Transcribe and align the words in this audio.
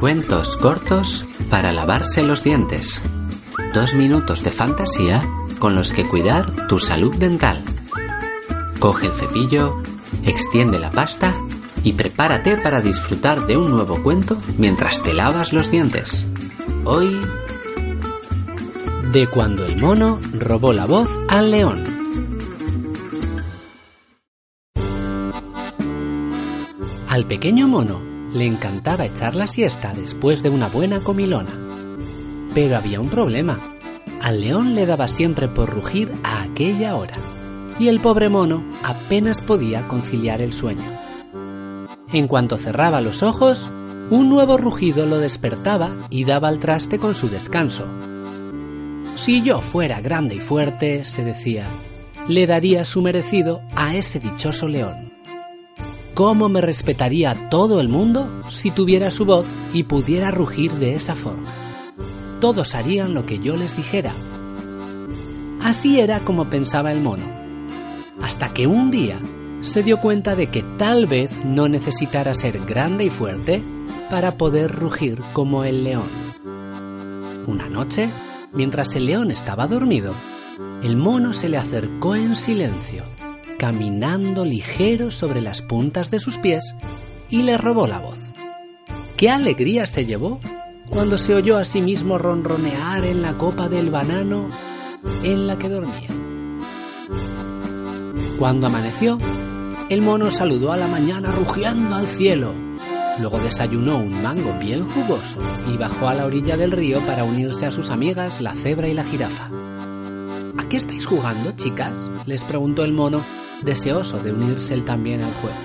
Cuentos 0.00 0.56
cortos 0.56 1.26
para 1.50 1.74
lavarse 1.74 2.22
los 2.22 2.42
dientes. 2.42 3.02
Dos 3.74 3.92
minutos 3.92 4.42
de 4.42 4.50
fantasía 4.50 5.22
con 5.58 5.74
los 5.74 5.92
que 5.92 6.08
cuidar 6.08 6.66
tu 6.68 6.78
salud 6.78 7.14
dental. 7.16 7.62
Coge 8.78 9.08
el 9.08 9.12
cepillo, 9.12 9.82
extiende 10.24 10.78
la 10.78 10.90
pasta 10.90 11.38
y 11.84 11.92
prepárate 11.92 12.56
para 12.56 12.80
disfrutar 12.80 13.46
de 13.46 13.58
un 13.58 13.70
nuevo 13.70 14.02
cuento 14.02 14.38
mientras 14.56 15.02
te 15.02 15.12
lavas 15.12 15.52
los 15.52 15.70
dientes. 15.70 16.24
Hoy... 16.86 17.20
De 19.12 19.26
cuando 19.26 19.66
el 19.66 19.76
mono 19.76 20.18
robó 20.32 20.72
la 20.72 20.86
voz 20.86 21.10
al 21.28 21.50
león. 21.50 21.84
Al 27.06 27.26
pequeño 27.26 27.68
mono 27.68 28.09
le 28.32 28.46
encantaba 28.46 29.06
echar 29.06 29.34
la 29.34 29.46
siesta 29.46 29.92
después 29.94 30.42
de 30.42 30.50
una 30.50 30.68
buena 30.68 31.00
comilona. 31.00 31.50
Pero 32.54 32.76
había 32.76 33.00
un 33.00 33.08
problema. 33.08 33.76
Al 34.20 34.40
león 34.40 34.74
le 34.74 34.86
daba 34.86 35.08
siempre 35.08 35.48
por 35.48 35.70
rugir 35.70 36.12
a 36.22 36.42
aquella 36.42 36.96
hora, 36.96 37.16
y 37.78 37.88
el 37.88 38.00
pobre 38.00 38.28
mono 38.28 38.64
apenas 38.82 39.40
podía 39.40 39.88
conciliar 39.88 40.42
el 40.42 40.52
sueño. 40.52 40.98
En 42.12 42.28
cuanto 42.28 42.56
cerraba 42.56 43.00
los 43.00 43.22
ojos, 43.22 43.70
un 44.10 44.28
nuevo 44.28 44.58
rugido 44.58 45.06
lo 45.06 45.18
despertaba 45.18 46.08
y 46.10 46.24
daba 46.24 46.48
al 46.48 46.58
traste 46.58 46.98
con 46.98 47.14
su 47.14 47.28
descanso. 47.28 47.86
Si 49.14 49.42
yo 49.42 49.60
fuera 49.60 50.00
grande 50.00 50.36
y 50.36 50.40
fuerte, 50.40 51.04
se 51.04 51.24
decía, 51.24 51.66
le 52.28 52.46
daría 52.46 52.84
su 52.84 53.02
merecido 53.02 53.62
a 53.76 53.94
ese 53.94 54.18
dichoso 54.18 54.66
león. 54.66 55.09
¿Cómo 56.14 56.48
me 56.48 56.60
respetaría 56.60 57.48
todo 57.48 57.80
el 57.80 57.88
mundo 57.88 58.42
si 58.48 58.70
tuviera 58.70 59.10
su 59.10 59.24
voz 59.24 59.46
y 59.72 59.84
pudiera 59.84 60.30
rugir 60.30 60.72
de 60.72 60.94
esa 60.94 61.14
forma? 61.14 61.50
Todos 62.40 62.74
harían 62.74 63.14
lo 63.14 63.26
que 63.26 63.38
yo 63.38 63.56
les 63.56 63.76
dijera. 63.76 64.12
Así 65.62 66.00
era 66.00 66.20
como 66.20 66.46
pensaba 66.46 66.92
el 66.92 67.00
mono. 67.00 67.24
Hasta 68.20 68.52
que 68.52 68.66
un 68.66 68.90
día 68.90 69.18
se 69.60 69.82
dio 69.82 70.00
cuenta 70.00 70.34
de 70.34 70.48
que 70.48 70.62
tal 70.78 71.06
vez 71.06 71.44
no 71.44 71.68
necesitara 71.68 72.34
ser 72.34 72.58
grande 72.66 73.04
y 73.04 73.10
fuerte 73.10 73.62
para 74.10 74.36
poder 74.36 74.72
rugir 74.72 75.22
como 75.32 75.64
el 75.64 75.84
león. 75.84 76.10
Una 77.46 77.68
noche, 77.68 78.10
mientras 78.52 78.94
el 78.96 79.06
león 79.06 79.30
estaba 79.30 79.66
dormido, 79.66 80.14
el 80.82 80.96
mono 80.96 81.32
se 81.32 81.48
le 81.48 81.56
acercó 81.56 82.16
en 82.16 82.36
silencio 82.36 83.04
caminando 83.60 84.46
ligero 84.46 85.10
sobre 85.10 85.42
las 85.42 85.60
puntas 85.60 86.10
de 86.10 86.18
sus 86.18 86.38
pies 86.38 86.74
y 87.28 87.42
le 87.42 87.58
robó 87.58 87.86
la 87.86 87.98
voz. 87.98 88.18
¡Qué 89.18 89.28
alegría 89.28 89.86
se 89.86 90.06
llevó 90.06 90.40
cuando 90.88 91.18
se 91.18 91.34
oyó 91.34 91.58
a 91.58 91.66
sí 91.66 91.82
mismo 91.82 92.16
ronronear 92.16 93.04
en 93.04 93.20
la 93.20 93.34
copa 93.34 93.68
del 93.68 93.90
banano 93.90 94.48
en 95.22 95.46
la 95.46 95.58
que 95.58 95.68
dormía! 95.68 96.08
Cuando 98.38 98.68
amaneció, 98.68 99.18
el 99.90 100.00
mono 100.00 100.30
saludó 100.30 100.72
a 100.72 100.78
la 100.78 100.88
mañana 100.88 101.30
rugiendo 101.30 101.96
al 101.96 102.08
cielo. 102.08 102.54
Luego 103.18 103.40
desayunó 103.40 103.98
un 103.98 104.22
mango 104.22 104.54
bien 104.58 104.88
jugoso 104.88 105.36
y 105.70 105.76
bajó 105.76 106.08
a 106.08 106.14
la 106.14 106.24
orilla 106.24 106.56
del 106.56 106.72
río 106.72 107.04
para 107.04 107.24
unirse 107.24 107.66
a 107.66 107.72
sus 107.72 107.90
amigas 107.90 108.40
la 108.40 108.54
cebra 108.54 108.88
y 108.88 108.94
la 108.94 109.04
jirafa. 109.04 109.50
¿A 110.60 110.68
qué 110.68 110.76
estáis 110.76 111.06
jugando, 111.06 111.52
chicas? 111.52 111.98
les 112.26 112.44
preguntó 112.44 112.84
el 112.84 112.92
mono, 112.92 113.24
deseoso 113.62 114.18
de 114.18 114.30
unirse 114.30 114.74
él 114.74 114.84
también 114.84 115.22
al 115.22 115.32
juego. 115.32 115.56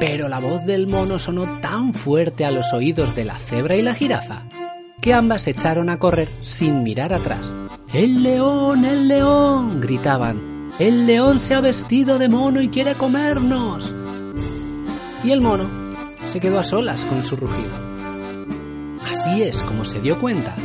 Pero 0.00 0.28
la 0.28 0.40
voz 0.40 0.66
del 0.66 0.88
mono 0.88 1.20
sonó 1.20 1.60
tan 1.60 1.94
fuerte 1.94 2.44
a 2.44 2.50
los 2.50 2.72
oídos 2.72 3.14
de 3.14 3.24
la 3.24 3.38
cebra 3.38 3.76
y 3.76 3.82
la 3.82 3.94
jirafa 3.94 4.42
que 5.00 5.14
ambas 5.14 5.42
se 5.42 5.52
echaron 5.52 5.88
a 5.88 6.00
correr 6.00 6.28
sin 6.42 6.82
mirar 6.82 7.12
atrás. 7.12 7.54
¡El 7.92 8.24
león, 8.24 8.84
el 8.84 9.06
león! 9.06 9.80
gritaban. 9.80 10.72
¡El 10.80 11.06
león 11.06 11.38
se 11.38 11.54
ha 11.54 11.60
vestido 11.60 12.18
de 12.18 12.28
mono 12.28 12.60
y 12.60 12.70
quiere 12.70 12.96
comernos! 12.96 13.94
Y 15.22 15.30
el 15.30 15.40
mono 15.40 15.70
se 16.26 16.40
quedó 16.40 16.58
a 16.58 16.64
solas 16.64 17.06
con 17.06 17.22
su 17.22 17.36
rugido. 17.36 17.70
Así 19.08 19.44
es 19.44 19.62
como 19.62 19.84
se 19.84 20.00
dio 20.00 20.18
cuenta 20.18 20.56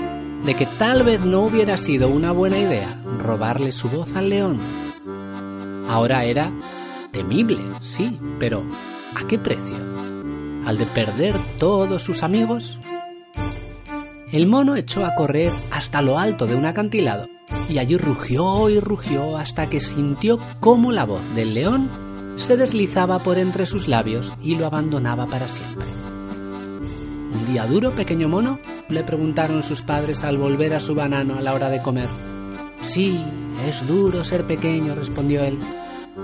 de 0.44 0.56
que 0.56 0.66
tal 0.66 1.04
vez 1.04 1.22
no 1.26 1.42
hubiera 1.42 1.76
sido 1.76 2.08
una 2.10 2.32
buena 2.32 2.60
idea 2.60 3.02
robarle 3.26 3.72
su 3.72 3.90
voz 3.90 4.16
al 4.16 4.30
león. 4.30 4.62
Ahora 5.90 6.26
era 6.26 6.52
temible, 7.12 7.60
sí, 7.82 8.20
pero 8.40 8.64
¿a 9.16 9.28
qué 9.28 9.40
precio? 9.40 9.78
¿Al 10.66 10.78
de 10.78 10.86
perder 10.86 11.36
todos 11.60 12.04
sus 12.04 12.24
amigos? 12.24 12.80
El 14.32 14.48
mono 14.48 14.76
echó 14.76 15.06
a 15.06 15.16
correr 15.16 15.52
hasta 15.72 16.02
lo 16.02 16.18
alto 16.18 16.48
de 16.48 16.56
un 16.56 16.66
acantilado 16.66 17.28
y 17.70 17.78
allí 17.78 17.98
rugió 17.98 18.70
y 18.70 18.80
rugió 18.80 19.38
hasta 19.38 19.70
que 19.70 19.80
sintió 19.80 20.40
cómo 20.60 20.92
la 20.92 21.06
voz 21.06 21.24
del 21.36 21.54
león 21.54 21.90
se 22.36 22.58
deslizaba 22.58 23.24
por 23.24 23.38
entre 23.38 23.66
sus 23.66 23.88
labios 23.88 24.34
y 24.42 24.56
lo 24.56 24.66
abandonaba 24.66 25.28
para 25.28 25.48
siempre. 25.48 25.86
¿Un 27.34 27.46
día 27.46 27.66
duro, 27.66 27.92
pequeño 27.92 28.28
mono? 28.28 28.60
le 28.90 29.04
preguntaron 29.04 29.64
sus 29.64 29.82
padres 29.82 30.24
al 30.24 30.38
volver 30.38 30.74
a 30.74 30.80
su 30.80 30.96
banano 30.96 31.36
a 31.36 31.42
la 31.42 31.54
hora 31.54 31.70
de 31.70 31.82
comer. 31.82 32.10
Sí, 32.86 33.22
es 33.68 33.86
duro 33.86 34.24
ser 34.24 34.46
pequeño, 34.46 34.96
respondió 34.96 35.44
él. 35.44 35.60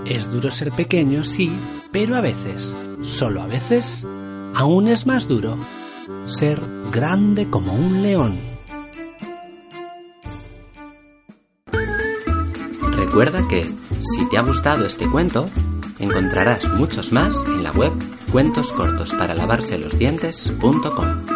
Es 0.06 0.30
duro 0.30 0.50
ser 0.50 0.72
pequeño, 0.72 1.24
sí, 1.24 1.52
pero 1.92 2.16
a 2.16 2.22
veces, 2.22 2.74
solo 3.02 3.42
a 3.42 3.46
veces, 3.46 4.06
aún 4.54 4.88
es 4.88 5.06
más 5.06 5.28
duro 5.28 5.58
ser 6.24 6.58
grande 6.90 7.50
como 7.50 7.74
un 7.74 8.00
león. 8.02 8.38
Recuerda 12.92 13.46
que, 13.48 13.64
si 13.64 14.28
te 14.30 14.38
ha 14.38 14.42
gustado 14.42 14.86
este 14.86 15.10
cuento, 15.10 15.44
encontrarás 15.98 16.66
muchos 16.70 17.12
más 17.12 17.36
en 17.46 17.62
la 17.62 17.72
web 17.72 17.92
cuentoscortosparalavarselosdientes.com. 18.30 21.26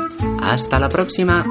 Hasta 0.40 0.78
la 0.78 0.88
próxima. 0.88 1.44